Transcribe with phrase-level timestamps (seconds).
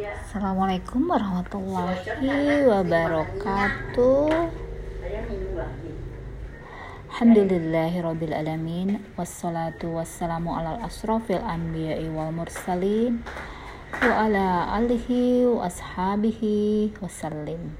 [0.00, 4.32] Assalamualaikum warahmatullahi wabarakatuh.
[7.12, 8.00] Alhamdulillahi
[8.32, 9.04] alamin.
[9.20, 13.20] Wassalatu wassalamu ala asrafil anbiya'i wal mursalin.
[14.00, 17.76] Wa ala alihi wa ashabihi wasallim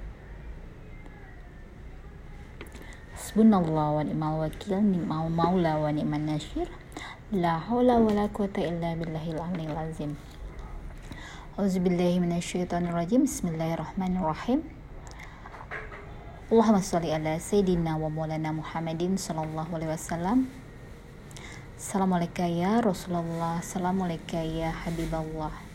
[3.16, 6.68] Hasbunallah wa ni'mal wakil ni'mal maula wa ni'man nasyir.
[7.32, 10.20] La hawla wa la quwata illa billahil aliyil azim
[11.58, 14.62] Auzubillahiminasyaitonirrajim Bismillahirrahmanirrahim.
[16.46, 20.46] Allahumma salli ala Sayyidina wa maulana Muhammadin Sallallahu alaihi wasallam.
[21.74, 23.58] Assalamualaikum ya Rasulullah.
[23.58, 25.69] Assalamualaikum ya Habiballah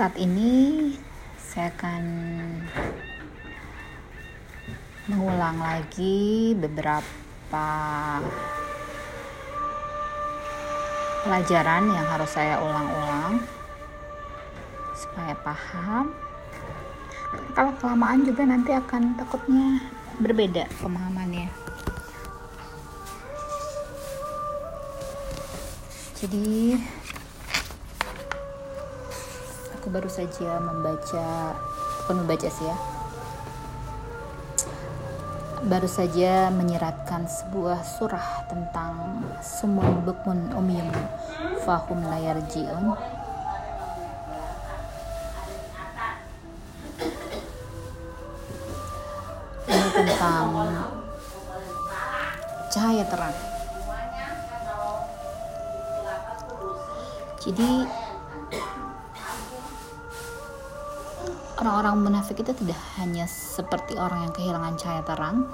[0.00, 0.96] saat ini
[1.36, 2.02] saya akan
[5.12, 7.68] mengulang lagi beberapa
[11.20, 13.44] pelajaran yang harus saya ulang-ulang
[14.96, 16.16] supaya paham.
[17.52, 19.84] Kalau kelamaan juga nanti akan takutnya
[20.16, 21.52] berbeda pemahamannya.
[26.24, 26.80] Jadi
[29.80, 31.56] aku baru saja membaca
[32.04, 32.76] bukan membaca sih ya.
[35.64, 40.84] Baru saja menyiratkan sebuah surah tentang sumun bukmun umyum
[41.64, 42.92] fahum layar jiun.
[49.64, 50.52] Ini tentang
[52.68, 53.36] cahaya terang.
[57.40, 57.88] Jadi
[61.60, 65.44] orang-orang munafik itu tidak hanya seperti orang yang kehilangan cahaya terang,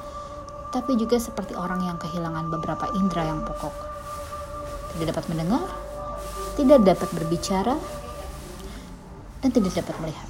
[0.71, 3.75] tapi juga seperti orang yang kehilangan beberapa indera yang pokok.
[4.95, 5.67] Tidak dapat mendengar,
[6.55, 7.75] tidak dapat berbicara,
[9.43, 10.29] dan tidak dapat melihat.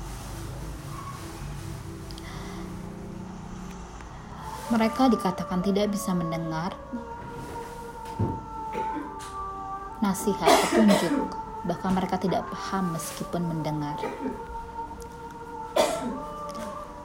[4.72, 6.74] Mereka dikatakan tidak bisa mendengar
[10.00, 11.36] nasihat petunjuk,
[11.68, 14.00] bahkan mereka tidak paham meskipun mendengar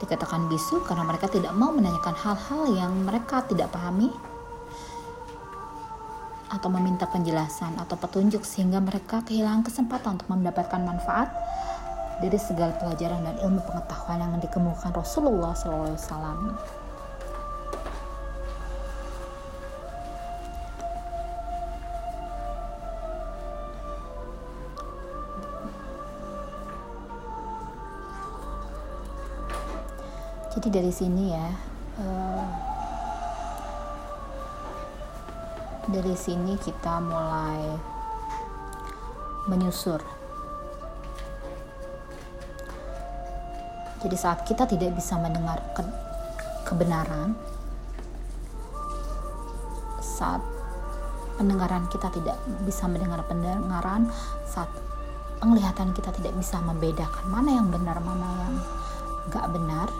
[0.02, 4.10] dikatakan bisu karena mereka tidak mau menanyakan hal-hal yang mereka tidak pahami
[6.52, 11.32] atau meminta penjelasan atau petunjuk sehingga mereka kehilangan kesempatan untuk mendapatkan manfaat
[12.20, 16.81] dari segala pelajaran dan ilmu pengetahuan yang dikemukakan Rasulullah SAW.
[30.62, 31.48] Jadi dari sini ya.
[31.98, 32.46] Uh,
[35.90, 37.74] dari sini kita mulai
[39.50, 39.98] menyusur.
[44.06, 45.82] Jadi saat kita tidak bisa mendengar ke
[46.62, 47.34] kebenaran
[49.98, 50.46] saat
[51.42, 54.06] pendengaran kita tidak bisa mendengar pendengaran
[54.46, 54.70] saat
[55.42, 58.54] penglihatan kita tidak bisa membedakan mana yang benar mana yang
[59.34, 59.90] gak benar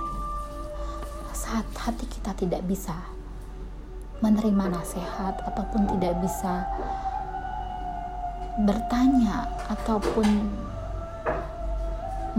[1.52, 2.96] saat hati kita tidak bisa
[4.24, 6.64] menerima nasihat ataupun tidak bisa
[8.64, 10.48] bertanya ataupun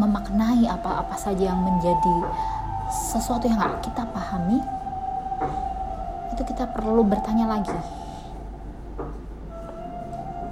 [0.01, 2.25] memaknai apa-apa saja yang menjadi
[2.89, 4.57] sesuatu yang gak kita pahami
[6.33, 7.77] itu kita perlu bertanya lagi.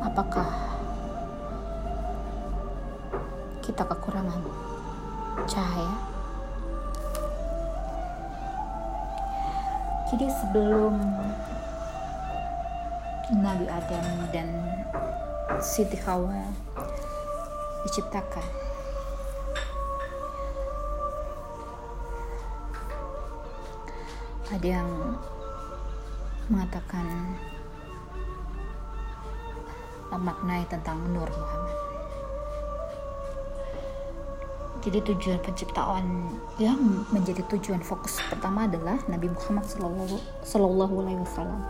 [0.05, 0.53] Apakah
[3.65, 4.37] kita kekurangan
[5.49, 6.10] cahaya
[10.11, 10.99] Jadi sebelum
[13.31, 14.51] Nabi Adam dan
[15.63, 16.51] Siti Hawa
[17.87, 18.43] diciptakan
[24.51, 25.15] ada yang
[26.51, 27.07] mengatakan
[30.11, 31.80] memaknai tentang Nur Muhammad
[34.81, 36.25] jadi tujuan penciptaan
[36.57, 39.69] yang menjadi tujuan fokus pertama adalah Nabi Muhammad
[40.41, 41.61] Sallallahu Alaihi Wasallam.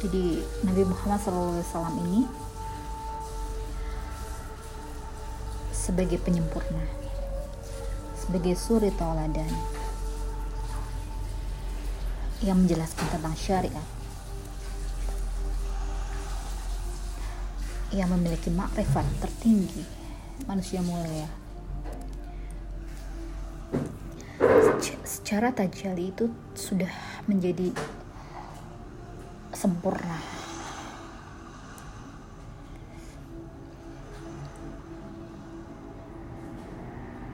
[0.00, 2.20] Jadi Nabi Muhammad Sallallahu Alaihi Wasallam ini
[5.76, 6.88] sebagai penyempurna,
[8.16, 9.52] sebagai suri tauladan
[12.40, 14.01] yang menjelaskan tentang syariat
[17.92, 19.84] yang memiliki makrifat tertinggi
[20.48, 21.42] manusia mulia
[25.32, 26.90] secara tajali itu sudah
[27.24, 27.72] menjadi
[29.54, 30.18] sempurna.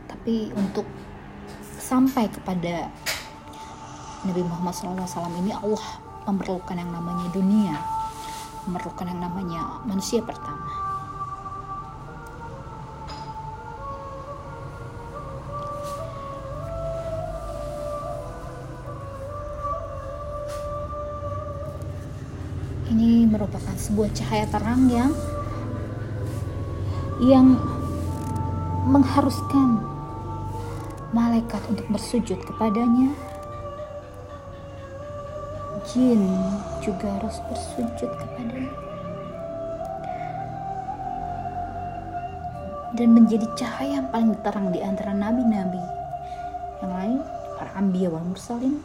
[0.07, 0.85] Tapi untuk
[1.81, 2.93] sampai kepada
[4.29, 5.85] Nabi Muhammad SAW ini Allah
[6.29, 7.98] memerlukan yang namanya dunia
[8.69, 10.69] memerlukan yang namanya manusia pertama.
[22.93, 25.13] Ini merupakan sebuah cahaya terang yang
[27.25, 27.57] yang
[28.89, 29.81] mengharuskan
[31.13, 33.13] malaikat untuk bersujud kepadanya
[35.89, 36.21] jin
[36.85, 38.89] juga harus bersujud kepadanya
[42.99, 45.81] dan menjadi cahaya yang paling terang di antara nabi-nabi.
[46.83, 47.19] Yang lain
[47.55, 48.83] para ambiya wal mursalin.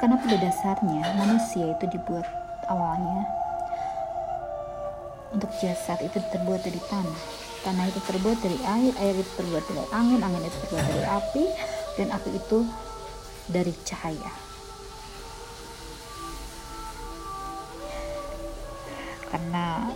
[0.00, 2.28] Karena pada dasarnya manusia itu dibuat
[2.68, 3.24] awalnya
[5.32, 7.20] untuk jasad itu terbuat dari tanah.
[7.64, 11.44] Tanah itu terbuat dari air air itu terbuat dari angin angin itu terbuat dari api
[11.94, 12.66] dan api itu
[13.46, 14.32] dari cahaya.
[19.30, 19.90] Karena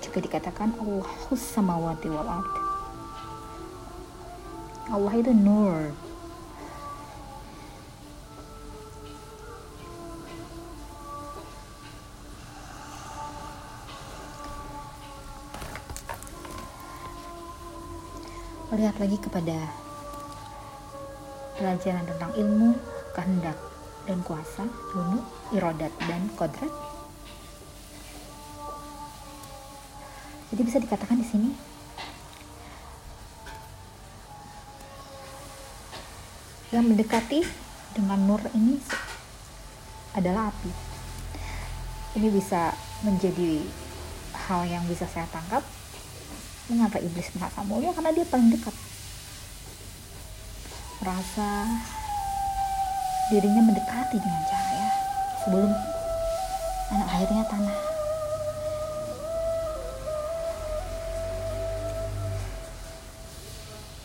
[0.00, 2.54] juga dikatakan Allahus samawati wal ard.
[4.88, 5.92] Allah itu nur.
[18.78, 19.87] Lihat lagi kepada
[21.58, 22.78] pelajaran tentang ilmu,
[23.12, 23.58] kehendak,
[24.06, 24.64] dan kuasa,
[24.94, 25.20] ilmu,
[25.52, 26.70] irodat, dan kodrat.
[30.48, 31.50] Jadi bisa dikatakan di sini
[36.72, 37.44] yang mendekati
[37.92, 38.80] dengan nur ini
[40.16, 40.72] adalah api.
[42.16, 42.72] Ini bisa
[43.04, 43.60] menjadi
[44.48, 45.60] hal yang bisa saya tangkap
[46.68, 48.72] mengapa iblis merasa mulia karena dia paling dekat
[51.08, 51.64] merasa
[53.32, 54.88] dirinya mendekati dengan cahaya
[55.40, 55.72] sebelum
[56.92, 57.78] anak akhirnya tanah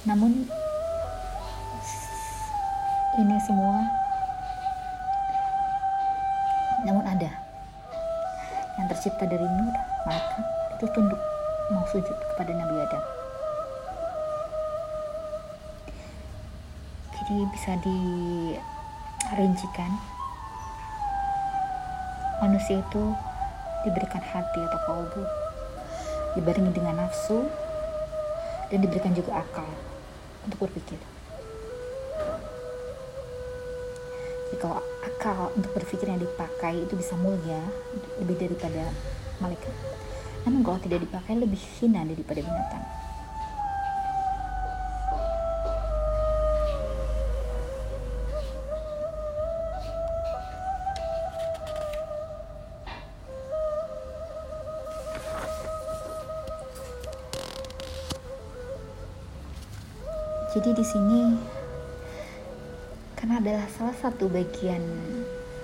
[0.08, 0.48] namun
[3.20, 3.84] ini semua
[6.88, 7.36] namun ada
[8.80, 9.76] yang tercipta dari nur
[10.08, 10.40] maka
[10.80, 11.20] itu tunduk
[11.68, 13.23] mau sujud kepada Nabi Adam.
[17.24, 19.96] Jadi bisa dirincikan
[22.44, 23.16] manusia itu
[23.88, 25.24] diberikan hati atau kalbu,
[26.36, 27.48] dibarengi dengan nafsu,
[28.68, 29.72] dan diberikan juga akal
[30.44, 31.00] untuk berpikir.
[34.52, 37.64] Jadi kalau akal untuk berpikir yang dipakai itu bisa mulia
[38.20, 38.92] lebih daripada
[39.40, 39.72] malaikat
[40.44, 42.84] namun kalau tidak dipakai lebih hina daripada binatang.
[60.54, 61.34] Jadi di sini
[63.18, 64.86] karena adalah salah satu bagian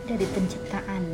[0.09, 1.05] dari penciptaan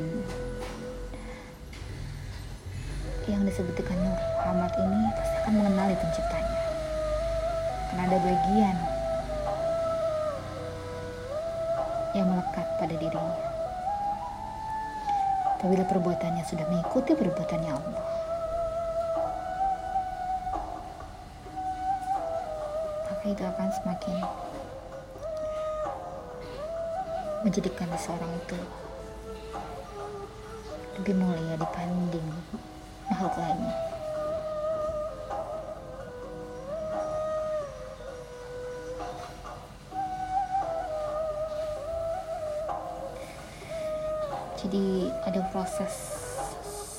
[3.27, 6.59] yang disebutkan Nur Muhammad ini pasti akan mengenali penciptanya.
[7.91, 8.77] Karena ada bagian
[12.15, 13.43] yang melekat pada dirinya.
[15.59, 18.24] Apabila perbuatannya sudah mengikuti perbuatannya Allah
[23.25, 24.21] itu akan semakin
[27.41, 28.59] menjadikan seseorang itu
[31.01, 32.27] lebih mulia dibanding
[33.09, 33.73] makhluk lainnya.
[44.65, 45.93] Jadi ada proses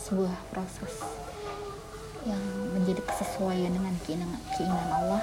[0.06, 1.02] sebuah proses
[2.22, 2.38] yang
[2.74, 4.38] menjadi kesesuaian dengan keinginan,
[4.90, 5.22] Allah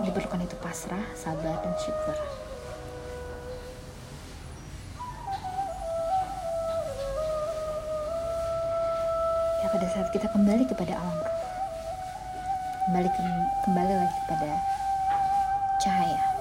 [0.00, 2.16] di, diperlukan itu pasrah, sabar dan syukur.
[9.70, 11.18] pada saat kita kembali kepada alam
[12.90, 13.22] kembali ke,
[13.62, 14.50] kembali lagi kepada
[15.78, 16.39] cahaya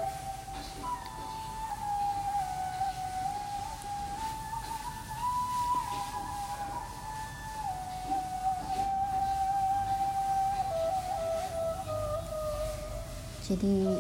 [13.50, 13.98] jadi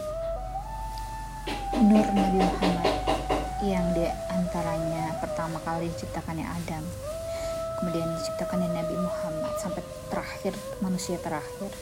[1.81, 3.01] nur Nabi Muhammad
[3.65, 6.85] yang di antaranya pertama kali diciptakannya Adam.
[7.81, 9.81] Kemudian diciptakannya Nabi Muhammad sampai
[10.13, 10.53] terakhir
[10.85, 11.73] manusia terakhir.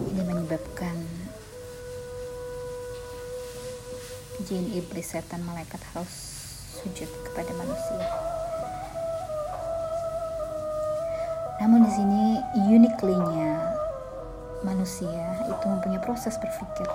[0.00, 0.96] Ini menyebabkan
[4.48, 6.08] jin iblis setan malaikat harus
[6.80, 8.35] sujud kepada manusia
[11.66, 12.38] namun di sini
[12.78, 13.58] uniquely-nya
[14.62, 16.86] manusia itu mempunyai proses berpikir.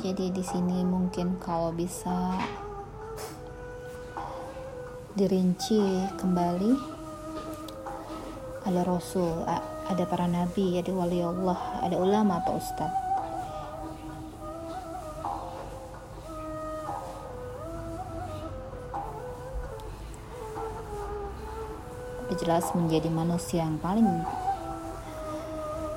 [0.00, 2.40] Jadi di sini mungkin kalau bisa
[5.12, 6.72] dirinci kembali
[8.64, 9.44] ada rasul
[9.88, 13.08] ada para nabi ada wali Allah ada ulama atau ustadz
[22.38, 24.06] jelas menjadi manusia yang paling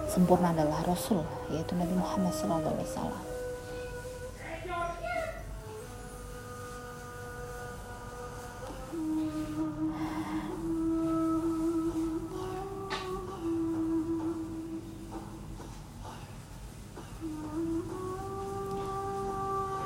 [0.10, 1.21] sempurna adalah Rasul
[1.53, 3.30] yaitu Nabi Muhammad SAW.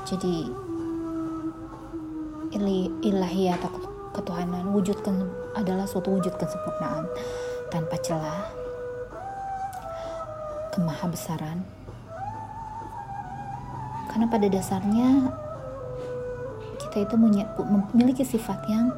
[0.06, 0.48] Jadi
[3.06, 3.70] ilahi atau
[4.14, 4.70] ketuhanan.
[4.72, 7.10] Wujudkan adalah suatu wujud kesempurnaan
[7.74, 8.54] tanpa celah
[10.72, 11.66] kemahabesaran.
[14.12, 15.34] Karena pada dasarnya
[16.80, 18.94] kita itu memiliki sifat yang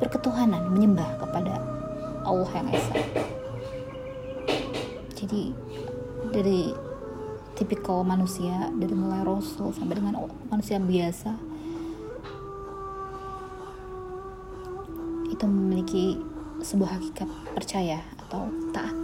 [0.00, 1.60] berketuhanan menyembah kepada
[2.24, 2.96] Allah yang esa.
[5.12, 5.52] Jadi
[6.32, 6.72] dari
[7.54, 11.38] tipikal manusia dari mulai rasul sampai dengan manusia biasa.
[15.30, 16.18] Itu memiliki
[16.58, 18.96] sebuah hakikat percaya atau taat.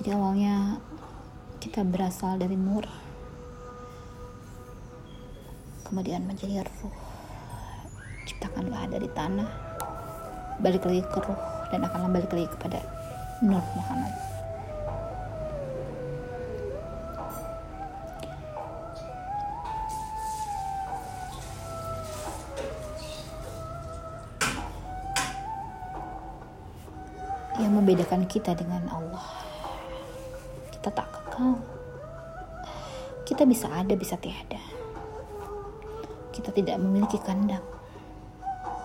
[0.00, 0.76] Jadi awalnya
[1.64, 2.84] kita berasal dari nur
[5.88, 6.92] kemudian menjadi ruh.
[8.28, 9.48] Ciptakanlah dari tanah
[10.60, 12.78] balik lagi ke ruh dan akan balik lagi kepada
[13.42, 14.14] Nur Muhammad.
[27.58, 29.26] Yang membedakan kita dengan Allah.
[30.70, 31.58] Kita tak kekal.
[33.26, 34.62] Kita bisa ada bisa tiada.
[36.30, 37.66] Kita tidak memiliki kandang.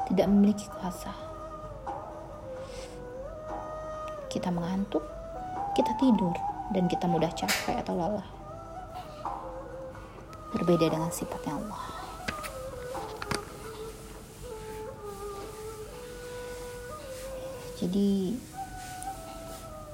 [0.10, 1.29] Tidak memiliki kuasa
[4.30, 5.02] kita mengantuk,
[5.74, 6.38] kita tidur,
[6.70, 8.30] dan kita mudah capek atau lelah.
[10.54, 11.84] Berbeda dengan sifatnya Allah.
[17.80, 18.36] Jadi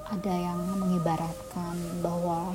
[0.09, 2.51] ada yang mengibaratkan bahwa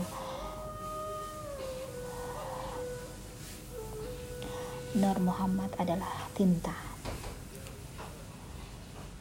[4.90, 6.74] Nur Muhammad adalah tinta.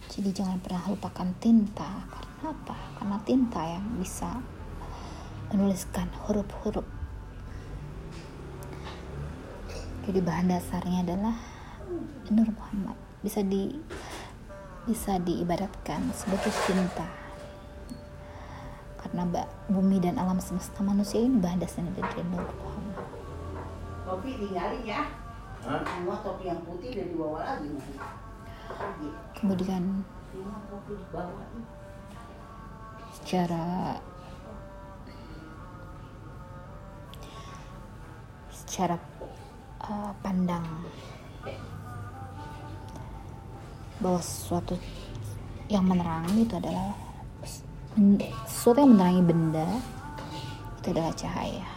[0.09, 2.09] Jadi jangan pernah lupakan tinta
[2.43, 2.75] apa?
[2.99, 4.39] Karena tinta yang bisa
[5.51, 6.85] menuliskan huruf-huruf.
[10.05, 11.35] Jadi bahan dasarnya adalah
[12.33, 12.97] Nur Muhammad.
[13.21, 13.77] Bisa di
[14.87, 17.05] bisa diibaratkan sebagai tinta.
[18.99, 19.25] Karena
[19.69, 23.05] bumi dan alam semesta manusia ini bahan dasarnya dari Nur Muhammad.
[24.07, 25.01] Topi tinggalin ya.
[25.59, 27.69] Semua topi yang putih dan dibawa lagi.
[29.35, 30.05] Kemudian
[33.29, 33.93] secara
[38.49, 38.97] secara
[39.85, 40.65] uh, pandang
[44.01, 44.73] bahwa sesuatu
[45.69, 46.89] yang menerangi itu adalah
[48.49, 49.67] sesuatu yang menerangi benda
[50.81, 51.69] itu adalah cahaya.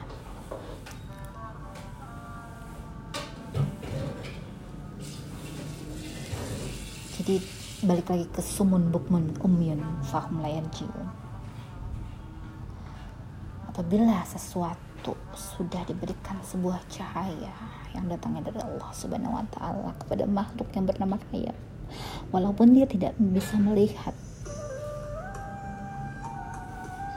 [7.21, 7.45] Jadi
[7.85, 11.22] balik lagi ke sumun bukmun umyun fahum layan jiun
[13.73, 17.57] apabila sesuatu sudah diberikan sebuah cahaya
[17.97, 21.57] yang datangnya dari Allah Subhanahu wa taala kepada makhluk yang bernama hayat
[22.29, 24.13] walaupun dia tidak bisa melihat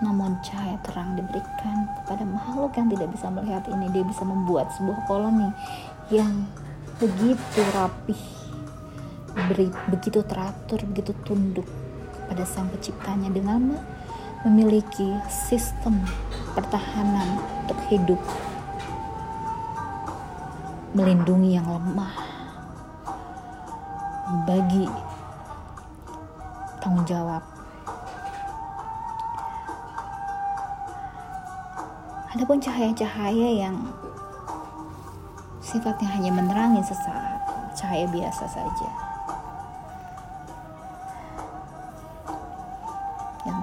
[0.04, 3.88] namun cahaya terang diberikan kepada makhluk yang tidak bisa melihat ini.
[3.96, 5.50] Dia bisa membuat sebuah koloni
[6.12, 6.44] yang
[7.00, 8.22] begitu rapih,
[9.88, 11.68] begitu teratur, begitu tunduk
[12.28, 13.80] pada sang penciptanya dengan
[14.46, 15.98] memiliki sistem
[16.54, 18.22] pertahanan untuk hidup.
[20.94, 22.14] Melindungi yang lemah.
[24.46, 24.86] Bagi
[26.78, 27.42] tanggung jawab.
[32.36, 33.76] Adapun cahaya-cahaya yang
[35.64, 37.42] sifatnya hanya menerangi sesaat,
[37.74, 39.15] cahaya biasa saja.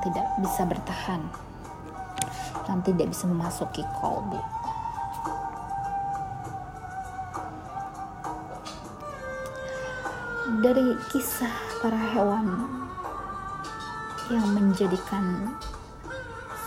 [0.03, 1.23] Tidak bisa bertahan,
[2.67, 4.41] yang tidak bisa memasuki kolbu.
[10.63, 12.47] Dari kisah para hewan
[14.31, 15.55] yang menjadikan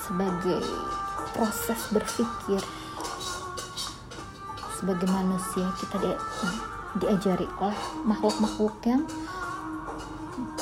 [0.03, 0.63] sebagai
[1.35, 2.61] proses berpikir
[4.75, 6.11] sebagai manusia kita di,
[7.03, 9.01] diajari oleh makhluk-makhluk yang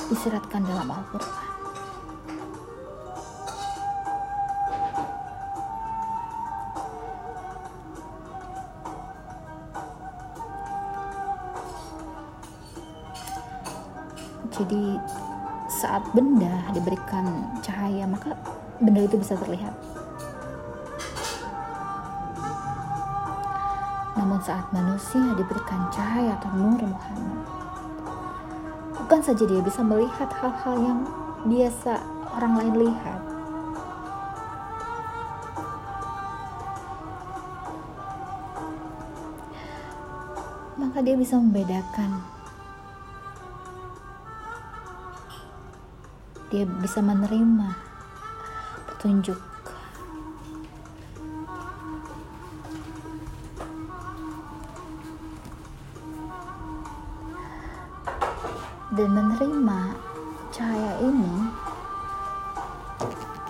[0.10, 1.43] disiratkan dalam Al-Quran
[14.54, 15.02] jadi
[15.68, 17.26] saat benda diberikan
[17.66, 18.38] cahaya maka
[18.78, 19.74] benda itu bisa terlihat
[24.24, 27.44] Namun saat manusia diberikan cahaya atau nur Muhammad,
[28.96, 31.00] bukan saja dia bisa melihat hal-hal yang
[31.44, 32.00] biasa
[32.40, 33.22] orang lain lihat,
[40.80, 42.33] maka dia bisa membedakan.
[46.54, 47.74] Dia bisa menerima
[48.86, 49.42] petunjuk
[58.94, 59.98] dan menerima
[60.54, 61.34] cahaya ini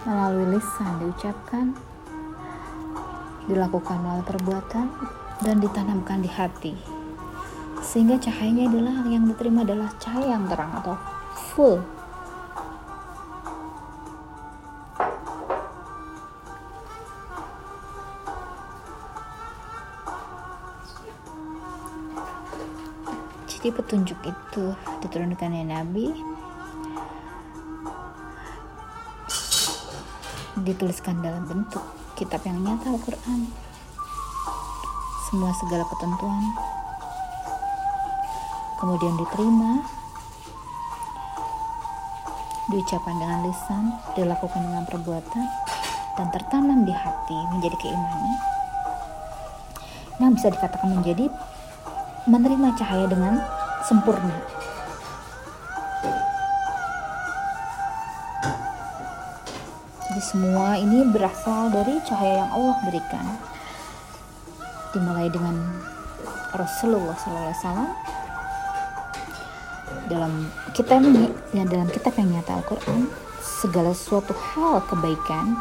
[0.08, 1.76] melalui lisan diucapkan,
[3.52, 4.88] dilakukan melalui perbuatan,
[5.44, 6.72] dan ditanamkan di hati.
[7.84, 10.96] Sehingga cahayanya adalah yang diterima adalah cahaya yang terang atau
[11.52, 11.84] full
[23.64, 26.12] Jadi petunjuk itu diturunkan oleh Nabi.
[30.68, 31.80] Dituliskan dalam bentuk
[32.20, 33.48] kitab yang nyata Al-Quran.
[35.32, 36.44] Semua segala ketentuan.
[38.84, 39.80] Kemudian diterima.
[42.68, 45.46] Diucapkan dengan lisan dilakukan dengan perbuatan
[46.20, 48.36] dan tertanam di hati menjadi keimanan.
[50.20, 51.32] Yang bisa dikatakan menjadi
[52.24, 53.44] menerima cahaya dengan
[53.84, 54.38] sempurna.
[60.08, 63.26] Jadi semua ini berasal dari cahaya yang Allah berikan.
[64.96, 65.58] Dimulai dengan
[66.54, 68.14] Rasulullah SAW
[70.06, 71.00] dalam kita
[71.56, 73.10] ya dalam kitab yang nyata Al-Quran
[73.42, 75.58] segala suatu hal kebaikan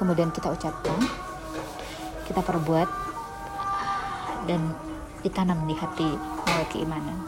[0.00, 0.98] kemudian kita ucapkan
[2.24, 3.03] kita perbuat
[4.44, 4.76] dan
[5.24, 6.04] ditanam di hati
[6.44, 7.18] melalui keimanan.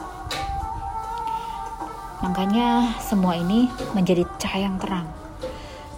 [2.20, 5.09] Makanya semua ini menjadi cahaya yang terang,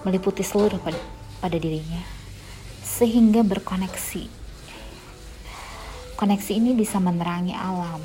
[0.03, 0.99] meliputi seluruh pada,
[1.39, 2.03] pada dirinya,
[2.83, 4.31] sehingga berkoneksi.
[6.19, 8.03] Koneksi ini bisa menerangi alam,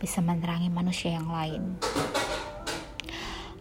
[0.00, 1.76] bisa menerangi manusia yang lain,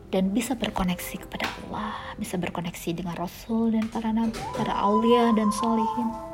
[0.07, 5.51] dan bisa berkoneksi kepada Allah, bisa berkoneksi dengan Rasul dan para nabi, para aulia dan
[5.51, 6.26] solihin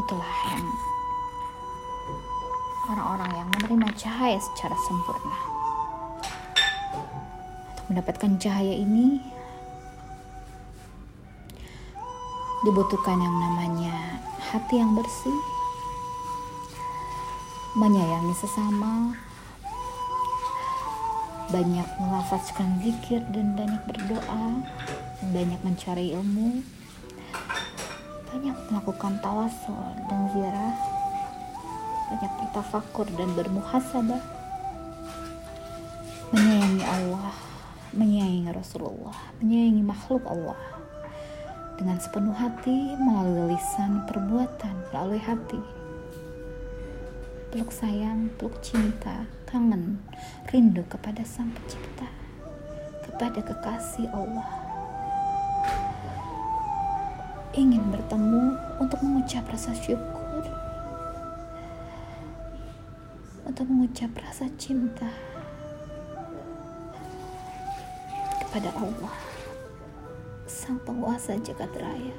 [0.00, 0.64] itulah yang
[2.90, 5.38] orang-orang yang menerima cahaya secara sempurna.
[7.74, 9.20] Untuk mendapatkan cahaya ini
[12.64, 15.36] dibutuhkan yang namanya hati yang bersih
[17.76, 19.12] menyayangi sesama
[21.52, 24.64] banyak melafazkan zikir dan banyak berdoa
[25.28, 26.64] banyak mencari ilmu
[28.34, 29.78] banyak melakukan tawasul
[30.10, 30.74] dan ziarah.
[32.10, 34.18] Banyak tafakur dan bermuhasabah.
[36.34, 37.30] Menyayangi Allah
[37.94, 40.58] menyayangi Rasulullah menyayangi makhluk Allah.
[41.78, 45.62] Dengan sepenuh hati melalui lisan perbuatan melalui hati.
[47.54, 50.02] Peluk sayang peluk cinta kangen
[50.50, 52.10] rindu kepada sang pencipta
[53.06, 54.63] kepada kekasih Allah
[57.54, 60.42] ingin bertemu untuk mengucap rasa syukur,
[63.46, 65.06] untuk mengucap rasa cinta
[68.42, 69.14] kepada Allah,
[70.50, 72.16] Sang Penguasa Jagat Raya,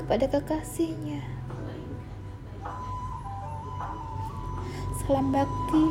[0.00, 1.20] kepada kekasihnya.
[5.04, 5.84] Salam bakti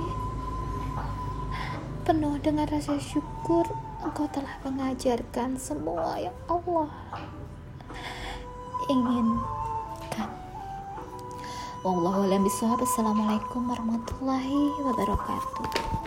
[2.09, 6.87] penuh dengan rasa syukur engkau telah mengajarkan semua yang Allah
[8.87, 9.59] inginkan
[11.79, 12.83] Wallahu a'lam bishawab.
[12.83, 15.98] Assalamualaikum warahmatullahi wabarakatuh.